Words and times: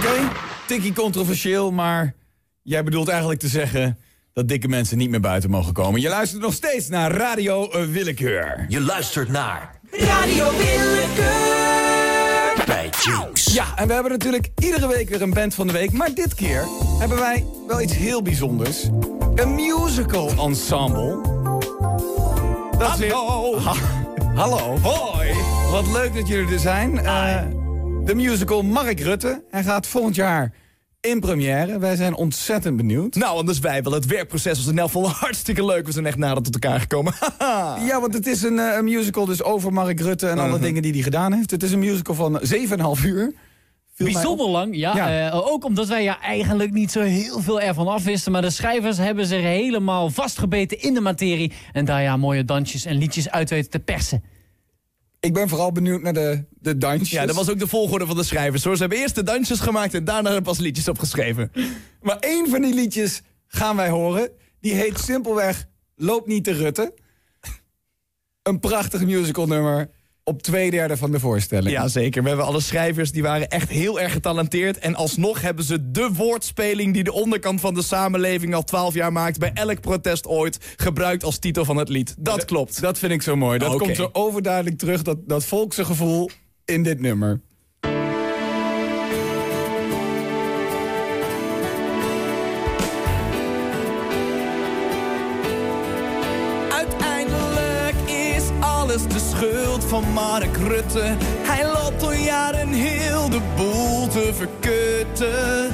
Oké, 0.00 0.28
tikkie 0.66 0.92
controversieel, 0.92 1.72
maar 1.72 2.14
jij 2.62 2.84
bedoelt 2.84 3.08
eigenlijk 3.08 3.40
te 3.40 3.48
zeggen 3.48 3.98
dat 4.32 4.48
dikke 4.48 4.68
mensen 4.68 4.98
niet 4.98 5.10
meer 5.10 5.20
buiten 5.20 5.50
mogen 5.50 5.72
komen. 5.72 6.00
Je 6.00 6.08
luistert 6.08 6.42
nog 6.42 6.52
steeds 6.52 6.88
naar 6.88 7.12
Radio 7.12 7.70
Willekeur. 7.90 8.64
Je 8.68 8.80
luistert 8.80 9.28
naar 9.28 9.80
Radio 9.90 10.50
Willekeur. 10.56 11.78
bij 12.66 12.90
Jinx. 13.04 13.44
Ja, 13.52 13.64
en 13.76 13.86
we 13.86 13.92
hebben 13.92 14.12
natuurlijk 14.12 14.48
iedere 14.58 14.88
week 14.88 15.08
weer 15.08 15.22
een 15.22 15.34
band 15.34 15.54
van 15.54 15.66
de 15.66 15.72
week. 15.72 15.92
Maar 15.92 16.14
dit 16.14 16.34
keer 16.34 16.64
hebben 16.98 17.18
wij 17.18 17.46
wel 17.66 17.80
iets 17.80 17.96
heel 17.96 18.22
bijzonders. 18.22 18.88
Een 19.34 19.54
musical 19.54 20.30
ensemble. 20.38 21.20
Dat 22.78 22.92
is 22.92 22.98
weer- 22.98 23.12
Hallo. 23.12 23.58
Ha- 23.58 24.04
Hallo. 24.34 24.78
Hoi. 24.78 25.32
Wat 25.70 25.86
leuk 25.86 26.14
dat 26.14 26.28
jullie 26.28 26.52
er 26.52 26.58
zijn. 26.58 26.98
Eh, 26.98 27.36
de 28.04 28.14
musical 28.14 28.62
Mark 28.62 29.00
Rutte. 29.00 29.42
Hij 29.50 29.62
gaat 29.62 29.86
volgend 29.86 30.14
jaar 30.14 30.52
in 31.00 31.20
première. 31.20 31.78
Wij 31.78 31.96
zijn 31.96 32.14
ontzettend 32.14 32.76
benieuwd. 32.76 33.14
Nou, 33.14 33.36
anders 33.36 33.58
wij 33.58 33.82
wel. 33.82 33.92
Het 33.92 34.06
werkproces 34.06 34.56
was 34.58 34.66
in 34.66 34.78
elk 34.78 34.90
geval 34.90 35.08
hartstikke 35.10 35.64
leuk. 35.64 35.86
We 35.86 35.92
zijn 35.92 36.06
echt 36.06 36.16
nader 36.16 36.42
tot 36.42 36.54
elkaar 36.54 36.80
gekomen. 36.80 37.14
Ja, 37.86 38.00
want 38.00 38.14
het 38.14 38.26
is 38.26 38.42
een, 38.42 38.58
eh, 38.58 38.76
een 38.76 38.84
musical 38.84 39.24
dus 39.24 39.42
over 39.42 39.72
Mark 39.72 40.00
Rutte 40.00 40.28
en 40.28 40.38
alle 40.38 40.58
dingen 40.58 40.82
die 40.82 40.92
hij 40.92 41.02
gedaan 41.02 41.32
heeft. 41.32 41.50
Het 41.50 41.62
is 41.62 41.72
een 41.72 41.78
musical 41.78 42.14
van 42.14 42.40
7,5 42.42 43.04
uur. 43.04 43.32
Bijzonder 43.96 44.48
lang, 44.48 44.76
ja. 44.76 44.96
Ja. 44.96 45.30
Eh, 45.30 45.46
ook 45.52 45.64
omdat 45.64 45.88
wij 45.88 46.02
ja 46.02 46.20
eigenlijk 46.20 46.72
niet 46.72 46.92
zo 46.92 47.00
heel 47.00 47.40
veel 47.40 47.60
ervan 47.60 47.88
afwisten. 47.88 48.32
Maar 48.32 48.42
de 48.42 48.50
schrijvers 48.50 48.98
hebben 48.98 49.26
zich 49.26 49.42
helemaal 49.42 50.10
vastgebeten 50.10 50.80
in 50.80 50.94
de 50.94 51.00
materie. 51.00 51.52
En 51.72 51.84
daar 51.84 52.02
ja 52.02 52.16
mooie 52.16 52.44
dansjes 52.44 52.84
en 52.84 52.96
liedjes 52.96 53.30
uit 53.30 53.50
weten 53.50 53.70
te 53.70 53.78
persen. 53.78 54.22
Ik 55.20 55.32
ben 55.32 55.48
vooral 55.48 55.72
benieuwd 55.72 56.02
naar 56.02 56.12
de, 56.12 56.44
de 56.50 56.78
dansjes. 56.78 57.10
Ja, 57.10 57.26
dat 57.26 57.36
was 57.36 57.50
ook 57.50 57.58
de 57.58 57.66
volgorde 57.66 58.06
van 58.06 58.16
de 58.16 58.22
schrijvers. 58.22 58.64
Hoor. 58.64 58.74
Ze 58.74 58.80
hebben 58.80 58.98
eerst 58.98 59.14
de 59.14 59.22
dansjes 59.22 59.60
gemaakt 59.60 59.94
en 59.94 60.04
daarna 60.04 60.40
pas 60.40 60.58
liedjes 60.58 60.88
opgeschreven. 60.88 61.52
Maar 62.02 62.18
één 62.18 62.48
van 62.50 62.62
die 62.62 62.74
liedjes 62.74 63.22
gaan 63.46 63.76
wij 63.76 63.88
horen. 63.88 64.30
Die 64.60 64.74
heet 64.74 64.98
simpelweg 64.98 65.68
Loop 65.96 66.26
niet 66.26 66.44
te 66.44 66.52
Rutte. 66.52 66.94
Een 68.42 68.60
prachtig 68.60 69.04
musical 69.04 69.46
nummer 69.46 69.90
op 70.30 70.42
twee 70.42 70.70
derde 70.70 70.96
van 70.96 71.10
de 71.10 71.20
voorstelling. 71.20 71.70
Ja, 71.70 71.88
zeker. 71.88 72.22
We 72.22 72.28
hebben 72.28 72.46
alle 72.46 72.60
schrijvers, 72.60 73.12
die 73.12 73.22
waren 73.22 73.48
echt 73.48 73.68
heel 73.68 74.00
erg 74.00 74.12
getalenteerd. 74.12 74.78
En 74.78 74.94
alsnog 74.94 75.40
hebben 75.40 75.64
ze 75.64 75.90
de 75.90 76.10
woordspeling 76.12 76.94
die 76.94 77.04
de 77.04 77.12
onderkant 77.12 77.60
van 77.60 77.74
de 77.74 77.82
samenleving 77.82 78.54
al 78.54 78.64
twaalf 78.64 78.94
jaar 78.94 79.12
maakt... 79.12 79.38
bij 79.38 79.50
elk 79.54 79.80
protest 79.80 80.26
ooit 80.26 80.58
gebruikt 80.76 81.24
als 81.24 81.38
titel 81.38 81.64
van 81.64 81.76
het 81.76 81.88
lied. 81.88 82.14
Dat 82.18 82.44
klopt. 82.44 82.80
Dat 82.80 82.98
vind 82.98 83.12
ik 83.12 83.22
zo 83.22 83.36
mooi. 83.36 83.58
Dat 83.58 83.76
komt 83.76 83.96
zo 83.96 84.08
overduidelijk 84.12 84.78
terug, 84.78 85.02
dat, 85.02 85.18
dat 85.28 85.44
volkse 85.44 85.84
gevoel 85.84 86.30
in 86.64 86.82
dit 86.82 87.00
nummer. 87.00 87.40
Alles 98.90 99.06
de 99.06 99.18
schuld 99.18 99.84
van 99.84 100.04
Mark 100.12 100.56
Rutte. 100.56 101.16
Hij 101.42 101.64
loopt 101.64 102.02
al 102.02 102.12
jaren 102.12 102.68
heel 102.68 103.28
de 103.28 103.40
boel 103.56 104.08
te 104.08 104.30
verkutten. 104.34 105.68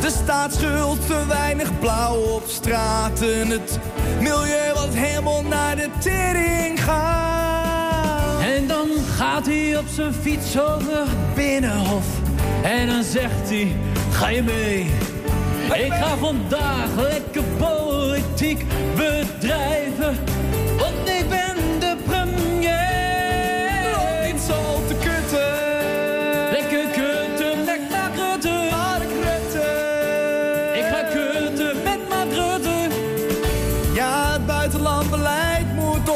De 0.00 0.10
staatsschuld 0.22 1.06
te 1.06 1.24
weinig 1.28 1.78
blauw 1.78 2.16
op 2.16 2.42
straten. 2.46 3.48
Het 3.48 3.78
milieu 4.20 4.72
wat 4.74 4.94
helemaal 4.94 5.42
naar 5.42 5.76
de 5.76 5.88
tering 5.98 6.82
gaat. 6.84 8.40
En 8.40 8.66
dan 8.66 8.88
gaat 9.16 9.46
hij 9.46 9.78
op 9.78 9.86
zijn 9.94 10.14
fiets 10.14 10.60
over 10.60 10.98
het 10.98 11.34
binnenhof. 11.34 12.06
En 12.62 12.86
dan 12.86 13.02
zegt 13.02 13.48
hij, 13.48 13.76
ga 14.10 14.28
je 14.28 14.42
mee? 14.42 14.80
Ik 15.84 15.92
ga 15.92 16.16
vandaag 16.16 16.88
lekker 16.96 17.42
politiek 17.58 18.64
bedrijven. 18.96 20.39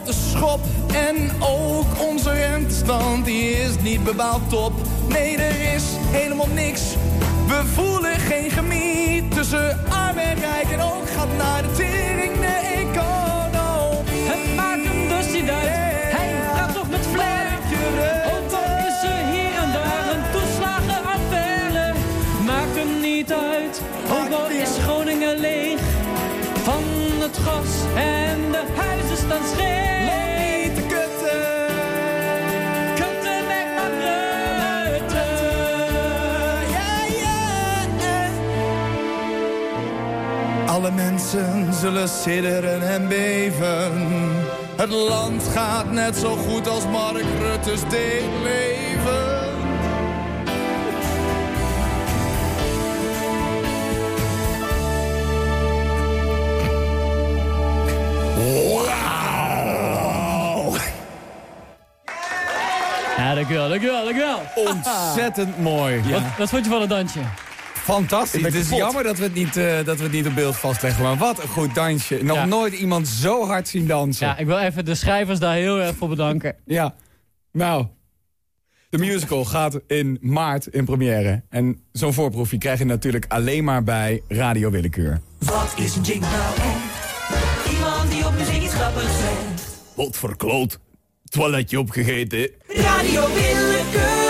Op 0.00 0.06
de 0.06 0.12
schop. 0.12 0.60
En 0.92 1.30
ook 1.40 2.08
onze 2.08 2.32
rentestand, 2.32 3.24
die 3.24 3.50
is 3.50 3.80
niet 3.80 4.04
bepaald 4.04 4.48
top. 4.48 4.72
Nee, 5.08 5.36
er 5.36 5.74
is 5.74 5.84
helemaal 6.10 6.48
niks. 6.54 6.82
We 7.46 7.62
voelen 7.74 8.18
geen 8.18 8.50
gemiet 8.50 9.30
tussen 9.34 9.78
arm 9.88 10.18
en 10.18 10.34
rijk. 10.34 10.70
En 10.72 10.80
ook 10.80 11.08
gaat 11.16 11.36
naar 11.36 11.62
de 11.62 11.72
tering 11.72 12.34
de 12.40 12.56
economie. 12.74 14.28
Het 14.30 14.56
maakt 14.56 14.84
hem 14.84 15.08
dus 15.08 15.32
niet 15.40 15.50
uit. 15.50 15.68
Hij 16.16 16.34
praat 16.52 16.74
toch 16.74 16.90
met 16.90 17.06
flair. 17.12 17.46
Ook 18.26 18.52
al 18.52 18.86
is 18.86 19.02
er 19.02 19.26
hier 19.32 19.62
en 19.62 19.72
daar 19.72 20.14
een 20.14 20.24
toeslagenaffaire. 20.32 21.92
Maakt 22.44 22.76
hem 22.76 23.00
niet 23.00 23.32
uit. 23.32 23.82
Ook 24.10 24.32
al 24.32 24.48
is 24.48 24.70
Groningen 24.84 25.38
leeg. 25.38 25.67
Van 26.68 26.84
het 27.20 27.38
gas 27.38 27.94
en 27.94 28.52
de 28.52 28.64
huizen 28.76 29.16
staan 29.16 29.46
scheef. 29.52 30.06
Loop 30.06 30.36
niet 30.38 30.74
te 30.74 30.80
kutten. 30.80 31.66
Kutten 32.94 33.46
met 33.46 33.92
Rutte. 34.84 35.26
Ja, 36.72 37.04
ja. 37.18 38.30
Alle 40.66 40.90
mensen 40.90 41.74
zullen 41.74 42.08
sidderen 42.08 42.88
en 42.88 43.08
beven. 43.08 43.92
Het 44.76 44.90
land 44.90 45.42
gaat 45.52 45.90
net 45.90 46.16
zo 46.16 46.36
goed 46.36 46.68
als 46.68 46.86
Mark 46.86 47.26
Rutte's 47.40 47.80
deed 47.88 48.24
leven. 48.42 49.37
Ja, 63.18 63.34
dankjewel, 63.34 63.68
dankjewel, 63.68 64.04
dankjewel. 64.04 64.40
Ontzettend 64.54 65.58
mooi. 65.58 66.02
Wat, 66.10 66.22
wat 66.38 66.48
vond 66.48 66.64
je 66.64 66.70
van 66.70 66.80
het 66.80 66.90
dansje? 66.90 67.18
Fantastisch. 67.74 68.42
Het 68.42 68.54
is 68.54 68.68
jammer 68.70 69.02
dat 69.02 69.18
we, 69.18 69.22
het 69.24 69.34
niet, 69.34 69.56
eh, 69.56 69.84
dat 69.84 69.96
we 69.96 70.02
het 70.02 70.12
niet 70.12 70.26
op 70.26 70.34
beeld 70.34 70.56
vastleggen. 70.56 71.02
Maar 71.02 71.16
wat 71.16 71.42
een 71.42 71.48
goed 71.48 71.74
dansje. 71.74 72.18
Nog 72.22 72.36
Ja. 72.36 72.44
nooit 72.44 72.72
iemand 72.72 73.08
zo 73.08 73.46
hard 73.46 73.68
zien 73.68 73.86
dansen. 73.86 74.26
Ja, 74.26 74.36
ik 74.36 74.46
wil 74.46 74.58
even 74.58 74.84
de 74.84 74.94
schrijvers 74.94 75.38
daar 75.38 75.54
heel 75.54 75.80
erg 75.80 75.96
voor 75.96 76.08
bedanken. 76.08 76.56
Ja. 76.64 76.94
Nou, 77.52 77.86
de 78.90 78.98
musical 78.98 79.44
gaat 79.44 79.78
in 79.86 80.18
maart 80.20 80.66
in 80.66 80.84
première. 80.84 81.42
En 81.48 81.80
zo'n 81.92 82.12
voorproefje 82.12 82.58
krijg 82.58 82.78
je 82.78 82.84
natuurlijk 82.84 83.24
alleen 83.28 83.64
maar 83.64 83.82
bij 83.84 84.22
Radio 84.28 84.70
Willekeur. 84.70 85.20
Wat 85.38 85.72
is 85.76 85.96
een 85.96 86.02
jingle 86.02 86.28
nou 86.28 86.54
echt? 86.56 87.72
Iemand 87.72 88.10
die 88.10 88.26
op 88.26 88.32
muziek 88.38 88.62
iets 88.62 88.74
grappigs 88.74 89.18
zegt. 89.18 89.68
Wat 89.94 90.16
verkloot. 90.16 90.78
Toiletje 91.28 91.78
opgegeten. 91.78 92.50
Radio 92.66 93.26
Willekeur. 93.34 94.27